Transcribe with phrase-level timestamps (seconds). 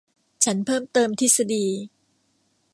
[0.45, 1.65] ฉันเพิ่มเติมทฤษฎี